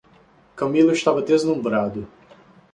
Camilo 0.55 0.89
estava 0.93 1.21
deslumbrado. 1.21 2.07